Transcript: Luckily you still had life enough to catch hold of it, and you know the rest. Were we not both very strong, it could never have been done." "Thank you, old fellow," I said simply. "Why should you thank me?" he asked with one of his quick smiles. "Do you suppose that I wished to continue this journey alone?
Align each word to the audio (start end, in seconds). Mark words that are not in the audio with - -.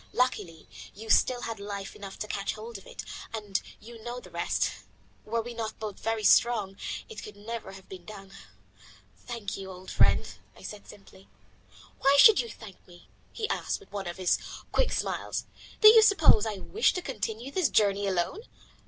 Luckily 0.13 0.67
you 0.95 1.11
still 1.11 1.41
had 1.41 1.59
life 1.59 1.95
enough 1.95 2.17
to 2.17 2.27
catch 2.27 2.55
hold 2.55 2.79
of 2.79 2.87
it, 2.87 3.05
and 3.35 3.61
you 3.79 4.01
know 4.03 4.19
the 4.19 4.31
rest. 4.31 4.71
Were 5.25 5.43
we 5.43 5.53
not 5.53 5.77
both 5.77 5.99
very 5.99 6.23
strong, 6.23 6.75
it 7.07 7.21
could 7.21 7.35
never 7.35 7.73
have 7.73 7.87
been 7.87 8.05
done." 8.05 8.31
"Thank 9.27 9.57
you, 9.57 9.69
old 9.69 9.91
fellow," 9.91 10.23
I 10.55 10.63
said 10.63 10.87
simply. 10.87 11.27
"Why 11.99 12.15
should 12.19 12.39
you 12.39 12.49
thank 12.49 12.77
me?" 12.87 13.09
he 13.31 13.47
asked 13.49 13.79
with 13.79 13.91
one 13.91 14.07
of 14.07 14.17
his 14.17 14.39
quick 14.71 14.91
smiles. 14.91 15.45
"Do 15.81 15.89
you 15.89 16.01
suppose 16.01 16.45
that 16.45 16.53
I 16.53 16.59
wished 16.61 16.95
to 16.95 17.03
continue 17.03 17.51
this 17.51 17.69
journey 17.69 18.07
alone? 18.07 18.41